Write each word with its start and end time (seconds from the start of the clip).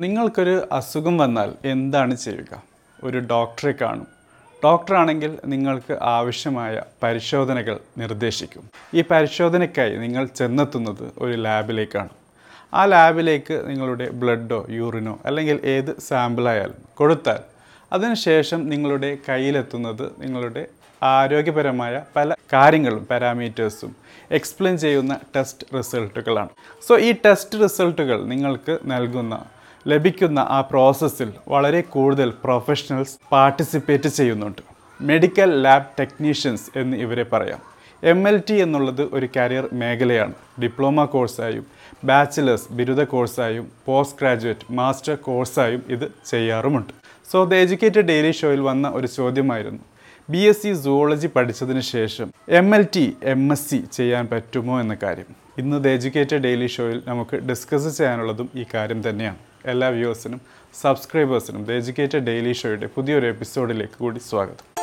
നിങ്ങൾക്കൊരു 0.00 0.68
അസുഖം 0.72 1.18
വന്നാൽ 1.18 1.52
എന്താണ് 1.64 2.14
ചെയ്യുക? 2.16 2.62
ഒരു 3.04 3.18
ഡോക്ടറെ 3.18 3.74
കാണും. 3.80 4.06
ഡോക്ടറാണെങ്കിൽ 4.64 5.38
നിങ്ങൾക്ക് 5.44 5.98
ആവശ്യമായ 6.02 6.82
പരിശോധനകൾ 7.02 7.80
നിർദ്ദേശിക്കും. 7.98 8.70
ഈ 8.94 9.04
പരിശോധനയ്ക്കായി 9.10 9.96
നിങ്ങൾ 9.96 10.24
ചെന്നെത്തുന്നത് 10.24 11.12
ഒരു 11.18 11.32
ലാബിലേക്കാണ്. 11.32 12.08
ആ 12.74 12.84
ലാബിലേക്ക് 12.84 13.70
നിങ്ങളുടെ 13.70 14.10
ബ്ലഡോ 14.10 14.66
യൂറിനോ 14.70 15.18
അല്ലെങ്കിൽ 15.26 15.60
ഏത് 15.64 16.00
സാമ്പിളായാലും 16.00 16.82
കൊടുത്താൽ 16.94 17.38
അതിനുശേഷം 17.92 18.68
നിങ്ങളുടെ 18.68 19.18
കയ്യിലെത്തുന്നത് 19.28 20.12
നിങ്ങളുടെ 20.18 20.66
ആരോഗ്യപരമായ 21.02 22.02
പല 22.16 22.34
കാര്യങ്ങളും 22.52 23.06
പാരാമീറ്റേഴ്സും 23.06 23.96
എക്സ്പ്ലെയിൻ 24.30 24.78
ചെയ്യുന്ന 24.78 25.20
ടെസ്റ്റ് 25.36 25.78
റിസൾട്ടുകളാണ്. 25.78 26.48
സോ 26.88 26.98
ഈ 26.98 27.14
ടെസ്റ്റ് 27.26 27.62
റിസൾട്ടുകൾ 27.62 28.24
നിങ്ങൾക്ക് 28.24 28.78
നൽകുന്ന 28.84 29.44
ലഭിക്കുന്ന 29.86 30.38
ആ 30.38 30.60
പ്രോസസ്സിൽ 30.60 31.32
വളരെ 31.48 31.80
കൂടുതൽ 31.80 32.32
പ്രൊഫഷണൽസ് 32.44 33.18
പാർട്ടിസിപ്പേറ്റ് 33.32 34.08
ചെയ്യുന്നുണ്ട്. 34.08 34.62
മെഡിക്കൽ 35.02 35.62
ലാബ് 35.62 35.86
ടെക്നീഷ്യൻസ് 36.00 36.78
എന്ന് 36.78 36.96
ഇവരെ 36.96 37.22
പറയാം. 37.22 37.58
എം 38.04 38.28
എൽ 38.28 38.42
ടി 38.50 38.54
എന്നുള്ളത് 38.54 39.02
ഒരു 39.12 39.28
കരിയർ 39.36 39.68
മേഖലയാണ്. 39.72 40.32
ഡിപ്ലോമ 40.62 41.04
കോഴ്സായും 41.04 41.66
ബാച്ചിലേഴ്സ് 42.04 42.72
ബിരുദ 42.72 43.02
കോഴ്സായും 43.02 43.72
പോസ്റ്റ് 43.86 44.18
ഗ്രാജുവേറ്റ് 44.18 44.72
മാസ്റ്റർ 44.72 45.14
കോഴ്സായും 45.14 45.82
ഇത് 45.88 46.12
ചെയ്യാറുമുണ്ട്. 46.26 46.92
സോ 47.32 47.44
ദ 47.44 47.54
എഡ്യൂക്കേറ്റഡ് 47.54 48.06
ഡെയിലി 48.06 48.30
ഷോയിൽ 48.30 48.60
വന്ന 48.60 48.88
ഒരു 48.88 49.06
ചോദ്യമായിരുന്നു. 49.06 49.80
ബി 50.30 50.38
എസ് 50.38 50.62
സി 50.62 50.74
സുവോളജി 50.74 51.26
പഠിച്ചതിന് 51.26 51.80
ശേഷം 51.80 52.32
M 52.48 52.74
L 52.74 52.86
T 52.96 53.16
M 53.22 53.52
S 53.52 53.70
C 53.70 53.84
ചെയ്യാൻ 53.92 54.28
പറ്റുമോ 54.32 54.80
എന്ന 54.80 54.96
കാര്യം. 55.02 55.26
ഇന്ന് 55.58 55.84
ദ 55.84 55.88
എഡ്യൂക്കേറ്റഡ് 55.88 56.42
ഡെയിലി 56.42 56.66
ഷോയിൽ 56.66 57.02
നമുക്ക് 57.08 57.36
ഡിസ്കസ് 57.36 57.98
ചെയ്യാനുള്ളതും 57.98 58.50
ഈ 58.54 58.64
കാര്യം 58.74 59.10
തന്നെയാണ്. 59.10 59.49
എല്ലാ 59.66 59.88
വ്യൂവേഴ്സിനും 59.88 60.40
സബ്സ്ക്രൈബേഴ്സിനും 60.80 61.64
ദ 61.64 61.70
എജ്യൂക്കേറ്റഡ് 61.70 62.18
ഡെയിലി 62.18 62.52
ഷോയുടെ 62.52 62.86
പുതിയൊരു 62.86 63.26
എപ്പിസോഡിലേക്ക് 63.26 63.98
കൂടി 63.98 64.18
സ്വാഗതം. 64.18 64.80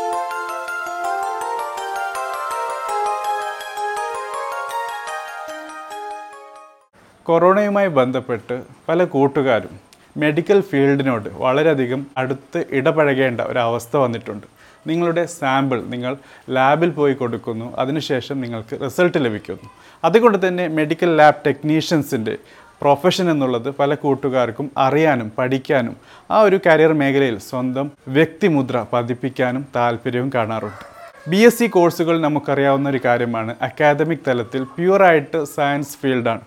കൊറോണയുമായി 7.24 7.88
ബന്ധപ്പെട്ട് 7.88 8.64
പല 8.90 9.04
കൂട്ടുകാരും 9.04 9.80
മെഡിക്കൽ 10.18 10.62
ഫീൽഡിനോട് 10.62 11.30
വളരെയധികം 11.30 12.08
അടുത്ത് 12.18 12.66
ഇടപഴകേണ്ട 12.72 13.42
ഒരവസ്ഥ 13.42 13.98
വന്നിട്ടുണ്ട്. 13.98 14.48
നിങ്ങളുടെ 14.88 15.26
സാമ്പിൾ 15.26 15.84
നിങ്ങൾ 15.84 16.18
ലാബിൽ 16.50 16.90
പോയി 16.90 17.14
കൊടുക്കുന്നു 17.14 17.78
അതിനുശേഷം 17.78 18.42
നിങ്ങൾക്ക് 18.42 18.80
റിസൾട്ട് 18.86 19.26
ലഭിക്കുന്നു. 19.26 19.70
അതുകൊണ്ട് 20.04 20.48
തന്നെ 20.48 20.68
മെഡിക്കൽ 20.68 21.16
ലാബ് 21.16 21.46
ടെക്നീഷ്യൻസിന്റെ 21.46 22.38
പ്രൊഫഷൻ 22.82 23.32
എന്നുള്ളത് 23.32 23.70
പല 23.80 23.94
കൂട്ടുകാർക്കും 23.94 24.68
അറിയാനും 24.78 25.32
പഠിക്കാനും 25.38 25.96
ആ 26.32 26.40
ഒരു 26.42 26.60
കരിയർ 26.66 26.94
മേഖലയിൽ 26.94 27.38
സ്വന്തം 27.50 27.88
വ്യക്തിമുദ്ര 28.18 28.86
പതിപ്പിക്കാനും 28.94 29.66
താല്പര്യവും 29.76 30.30
കാണാറുണ്ട്. 30.36 30.84
ബി 31.32 31.40
എസ് 31.48 31.60
സി 31.60 31.68
കോഴ്സുകൾ 31.68 32.16
നമുക്കറിയാവുന്ന 32.22 32.90
ഒരു 32.90 33.00
കാര്യമാണ് 33.06 33.56
അക്കാദമിക് 33.62 34.28
തലത്തിൽ 34.28 34.62
പ്യുവറായിട്ട് 34.76 35.40
സയൻസ് 35.56 35.98
ഫീൽഡാണ് 36.02 36.46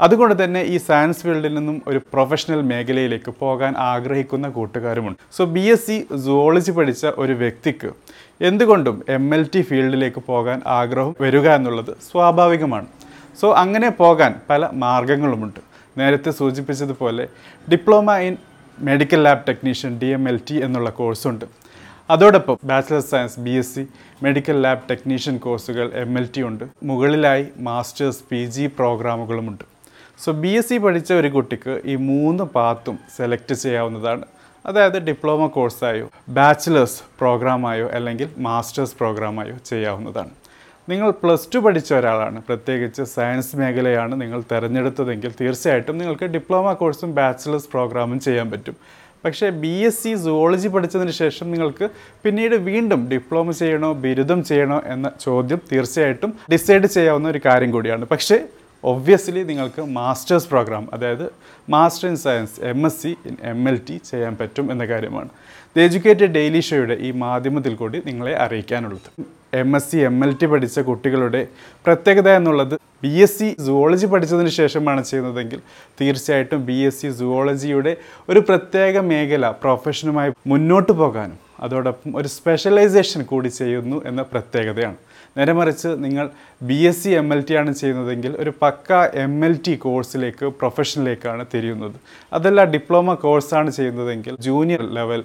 അതുകൊണ്ട് 0.00 0.44
തന്നെ 0.44 0.60
ഈ 0.62 0.76
സയൻസ് 0.86 1.22
ഫീൽഡിൽ 1.22 1.54
നിന്നും 1.54 1.82
ഒരു 1.86 2.00
പ്രൊഫഷണൽ 2.12 2.60
മേഖലയിലേക്ക് 2.70 3.32
പോകാൻ 3.40 3.72
ആഗ്രഹിക്കുന്ന 3.78 4.48
കൂട്ടുകാരുമുണ്ട്. 4.48 5.18
So 5.36 5.44
B 5.56 5.64
S 5.74 5.86
C 5.86 5.96
zoology 6.24 6.72
പഠിച്ച 6.78 7.06
ഒരു 7.22 7.32
വ്യക്തിക്ക് 7.32 7.90
എന്തുകൊണ്ടും 8.40 8.96
എം 9.08 9.26
എൽ 9.34 9.42
ടി 9.54 9.62
ഫീൽഡിലേക്ക് 9.62 10.22
പോകാൻ 10.26 10.60
ആഗ്രഹം 10.78 11.12
വരിക 11.20 11.48
എന്നുള്ളത് 11.58 11.92
സ്വാഭാവികമാണ്. 12.10 12.88
സോ 13.40 13.52
അങ്ങനെ 13.62 13.90
പോകാൻ 14.02 14.34
പല 14.50 14.68
മാർഗങ്ങളുമുണ്ട്. 14.84 15.60
നേരത്തെ 15.96 16.30
സൂചിപ്പിച്ചതുപോലെ 16.30 17.28
diploma 17.72 18.16
in 18.28 18.36
medical 18.78 19.22
lab 19.22 19.42
technician 19.48 19.98
D 20.02 20.06
M 20.06 20.28
L 20.28 20.40
T 20.48 20.56
എന്നുള്ള 20.64 20.90
കോഴ്സുണ്ട് 20.90 21.44
അതോടൊപ്പം 22.10 22.56
bachelor 22.64 23.02
science 23.10 23.40
B 23.40 23.50
S 23.50 23.72
C 23.74 23.82
medical 24.22 24.56
lab 24.62 24.82
technician 24.90 25.38
കോഴ്സുകൾ 25.38 25.86
എം 26.02 26.18
എൽ 26.18 26.26
ടി 26.36 26.42
ഉണ്ട്. 26.42 26.64
മുകളിലായി 26.84 27.44
മാസ്റ്റേഴ്സ് 27.58 28.22
പി 28.30 28.40
ജി 28.54 28.66
പ്രോഗ്രാമുകളുമുണ്ട് 28.66 29.64
സോ 30.24 30.32
ബി 30.32 30.52
എസ് 30.58 30.68
സി 30.68 30.78
പഠിച്ച 30.78 31.12
ഒരു 31.12 31.28
കുട്ടിക്ക് 31.28 31.82
ഈ 31.84 31.96
മൂന്ന് 32.10 32.44
പാത്തും 32.56 32.98
സെലക്ട് 33.16 33.54
ചെയ്യാവുന്നതാണ്. 33.54 34.24
അതായത് 34.66 34.98
ഡിപ്ലോമ 35.08 35.46
കോഴ്സായോ 35.46 36.06
ബാച്ചിലേഴ്സ് 36.28 37.00
പ്രോഗ്രാമായോ 37.20 37.86
അല്ലെങ്കിൽ 37.88 38.28
മാസ്റ്റേഴ്സ് 38.38 38.96
പ്രോഗ്രാമായോ 39.00 39.56
ചെയ്യാവുന്നതാണ്. 39.70 40.32
നിങ്ങൾ 40.92 41.10
പ്ലസ് 41.10 41.48
ടു 41.54 41.58
പഠിച്ച 41.58 41.94
ഒരാളാണ്. 41.94 42.42
പ്രത്യേകിച്ച് 42.48 43.02
സയൻസ് 43.02 43.56
മേഖലയാണ് 43.56 44.14
നിങ്ങൾ 44.22 44.40
തിരഞ്ഞെടുത്തതെങ്കിൽ 44.52 45.32
തീർച്ചയായിട്ടും 45.40 45.98
നിങ്ങൾക്ക് 45.98 46.24
ഡിപ്ലോമ 46.24 46.72
കോഴ്സും 46.72 47.14
ബാച്ചിലേഴ്സ് 47.14 47.68
പ്രോഗ്രാമും 47.72 48.20
ചെയ്യാൻ 48.20 48.50
പറ്റും. 48.50 48.76
പക്ഷേ 49.24 49.50
ബി 49.62 49.72
എസ് 49.88 50.02
സി 50.02 50.12
സുവോളജി 50.14 50.68
പഠിച്ചതിന് 50.68 51.10
ശേഷം 51.10 51.46
നിങ്ങൾക്ക് 51.52 51.88
പിന്നീട് 52.24 52.54
വീണ്ടും 52.54 53.08
ഡിപ്ലോമ 53.12 53.50
ചെയ്യണോ 53.50 53.92
ബിരുദം 54.04 54.44
ചെയ്യണോ 54.44 54.82
എന്ന 54.86 55.10
ചോദ്യം 55.20 55.60
തീർച്ചയായിട്ടും 55.72 56.32
ഡിസൈഡ് 56.52 56.86
ചെയ്യാവുന്ന 56.86 57.28
ഒരു 57.28 57.40
കാര്യം 57.46 57.70
കൂടിയാണ്. 57.70 58.04
പക്ഷേ 58.04 58.38
ഒബ്വിയസ്ലി 58.84 59.42
നിങ്ങൾക്ക് 59.42 59.82
മാസ്റ്റേഴ്സ് 59.98 60.48
പ്രോഗ്രാം 60.48 60.88
അതായത് 60.92 61.26
master 61.70 62.08
in 62.08 62.16
science 62.16 62.64
M 62.72 62.86
S 62.86 63.02
C 63.02 63.12
in 63.26 63.36
M 63.42 63.68
L 63.68 63.80
T 63.88 64.00
ചെയ്യാൻ 64.10 64.36
പറ്റും 64.40 64.72
എന്ന 64.72 64.84
കാര്യമാണ്. 64.84 65.28
ദി 65.76 65.80
എജ്യൂക്കേറ്റഡ് 65.80 66.34
ഡെയിലി 66.38 66.60
ഷോയുടെ 66.60 66.96
ഈ 67.00 67.10
മാധ്യമത്തിൽ 67.26 67.74
കൂടി 67.74 68.00
നിങ്ങളെ 68.06 68.34
അറിയിക്കാനുള്ളത്. 68.36 69.10
M 69.60 69.70
S 69.76 69.88
C 69.90 69.98
M 70.08 70.16
L 70.24 70.30
T 70.40 70.46
പഠിച്ച 70.46 70.80
കുട്ടികളുടെ 70.80 71.40
പ്രത്യേകത 71.84 72.28
എന്നുള്ളത് 72.38 72.74
ബി 73.02 73.10
എസ് 73.24 73.36
സി 73.38 73.48
സുവോളജി 73.66 74.06
പഠിച്ചതിന് 74.06 74.52
ശേഷമാണ് 74.58 75.02
ചെയ്യുന്നതെങ്കിൽ 75.04 75.60
തീർച്ചയായിട്ടും 75.98 76.60
ബി 76.68 76.76
എസ് 76.88 77.00
സി 77.00 77.08
സുവോളജിയുടെ 77.18 77.92
ഒരു 78.28 78.40
പ്രത്യേക 78.48 78.98
മേഖല 79.10 79.50
പ്രൊഫഷനുമായി 79.62 80.32
മുന്നോട്ട് 80.52 80.92
പോകാനും 80.92 81.38
അതോടൊപ്പം 81.64 82.16
ഒരു 82.20 82.28
സ്പെഷ്യലൈസേഷൻ 82.36 83.20
കൂടി 83.24 83.50
ചെയ്യുന്നു 83.58 83.98
എന്ന 84.10 84.22
പ്രത്യേകതയാണ്. 84.32 84.98
നേരെ 85.36 85.52
മറിച്ച് 85.58 85.90
നിങ്ങൾ 86.04 86.24
B 86.70 86.78
S 86.88 87.00
C 87.02 87.10
M 87.20 87.28
L 87.34 87.40
T 87.48 87.54
ആണ് 87.60 87.72
ചെയ്യുന്നതെങ്കിൽ 87.74 88.32
ഒരു 88.42 88.52
പക്ക 88.62 88.92
എം 89.26 89.36
എൽ 89.46 89.54
ടി 89.66 89.74
കോഴ്സിലേക്ക് 89.84 90.46
പ്രൊഫഷനിലേക്കാണ് 90.60 91.44
തിരിയുന്നത്. 91.54 91.96
അതല്ല 92.32 92.64
ഡിപ്ലോമ 92.74 93.14
കോഴ്സാണ് 93.24 93.70
ചെയ്യുന്നതെങ്കിൽ 93.78 94.36
junior 94.48 94.84
level 94.98 95.22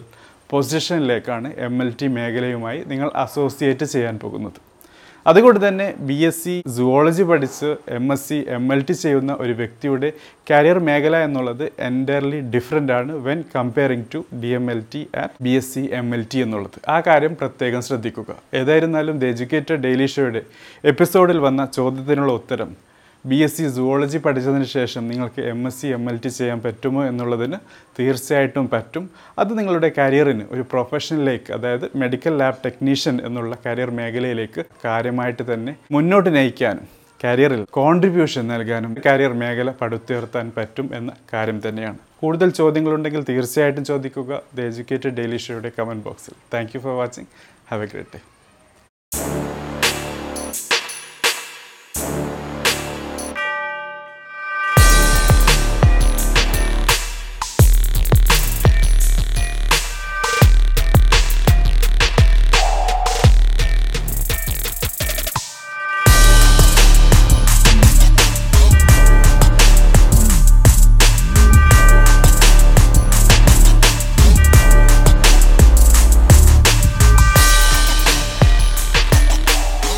പൊസിഷനിലേക്കാണ് 0.49 1.53
M 1.57 1.81
L 1.81 1.93
T 2.01 2.07
മേഖലയുമായി 2.07 2.83
നിങ്ങൾ 2.87 3.11
അസോസിയേറ്റ് 3.15 3.85
ചെയ്യാൻ 3.85 4.19
പോകുന്നത്. 4.19 4.67
അതുകൊണ്ട് 5.27 5.67
തന്നെ 5.67 5.93
ബി 5.99 6.13
എസ് 6.13 6.43
സി 6.43 6.63
സുവോളജി 6.77 7.23
പഠിച്ച് 7.23 7.75
M 7.89 8.13
S 8.13 8.29
C 8.29 8.45
M 8.47 8.73
L 8.73 8.81
T 8.81 8.93
ചെയ്യുന്ന 8.93 9.35
ഒരു 9.39 9.53
വ്യക്തിയുടെ 9.53 10.13
കരിയർ 10.51 10.79
മേഖല 10.79 11.17
എന്നുള്ളത് 11.17 11.71
എന്റയർലി 11.79 12.39
ഡിഫറെന്റ് 12.41 12.93
ആണ് 12.93 13.11
when 13.11 13.43
comparing 13.55 14.05
to 14.13 14.25
D 14.43 14.47
M 14.47 14.71
L 14.71 14.83
T 14.93 15.07
and 15.15 15.29
B 15.41 15.49
S 15.49 15.73
C 15.73 15.89
M 15.91 16.15
L 16.15 16.25
T 16.33 16.39
എന്നുള്ളത്. 16.39 16.89
ആ 16.89 16.99
കാര്യം 16.99 17.35
പ്രത്യേകം 17.35 17.81
ശ്രദ്ധിക്കുക. 17.81 18.35
ഏതായിരുന്നാലും 18.53 19.19
ദ 19.19 19.23
എജ്യൂക്കേറ്റഡ് 19.23 19.75
ഡെയിലി 19.75 20.05
ഷോയുടെ 20.05 20.41
എപ്പിസോഡിൽ 20.85 21.37
വന്ന 21.37 21.69
ചോദ്യത്തിനുള്ള 21.73 22.33
ഉത്തരം 22.33 22.86
ബി 23.25 23.35
എസ് 23.35 23.57
സി 23.57 23.69
സുവോളജി 23.69 24.17
പഠിച്ചതിന് 24.17 24.63
ശേഷം 24.63 25.07
നിങ്ങൾക്ക് 25.07 25.41
M 25.41 25.67
S 25.67 25.81
C 25.81 25.87
M 25.87 26.09
L 26.09 26.17
T 26.17 26.27
ചെയ്യാൻ 26.27 26.61
പറ്റുമോ 26.61 27.05
എന്നുള്ളതിന് 27.05 27.53
തീർച്ചയായിട്ടും 27.99 28.69
പറ്റും. 28.69 29.09
അത് 29.39 29.59
നിങ്ങളുടെ 29.59 29.91
കരിയറിന് 29.97 30.43
ഒരു 30.51 30.61
പ്രൊഫഷനിലേക്ക് 30.61 31.53
അതായത് 31.53 31.89
മെഡിക്കൽ 31.95 32.37
ലാബ് 32.37 32.55
ടെക്നീഷ്യൻ 32.65 33.25
എന്നുള്ള 33.25 33.57
കരിയർ 33.65 33.91
മേഖലയിലേക്ക് 33.91 34.65
കാര്യമായിട്ട് 34.85 35.53
തന്നെ 35.53 35.75
മുന്നോട്ട് 35.91 36.35
നയിക്കാനും 36.35 36.87
കരിയറിൽ 37.23 37.63
കോൺട്രിബ്യൂഷൻ 37.63 38.47
നൽകാനും 38.47 38.95
കരിയർ 39.05 39.33
മേഖല 39.33 39.71
പടുത്തുയർത്താൻ 39.71 40.51
പറ്റും 40.57 40.89
എന്ന 40.93 41.11
കാര്യം 41.33 41.61
തന്നെയാണ്. 41.69 41.97
കൂടുതൽ 42.21 42.49
ചോദ്യങ്ങളുണ്ടെങ്കിൽ 42.49 43.23
തീർച്ചയായിട്ടും 43.29 43.85
ചോദിക്കുക. 43.85 44.41
ദ 44.55 44.61
എജ്യൂക്കേറ്റഡ് 44.61 45.09
ഡെയിലി 45.09 45.37
ഷോയുടെ 45.37 45.71
കമന്റ് 45.79 46.03
ബോക്സിൽ 46.03 46.33
thank 46.53 46.79
for 46.79 46.97
watching 46.97 47.25
have 47.71 47.83
a 47.83 47.85
great 47.85 48.09
day 48.15 48.19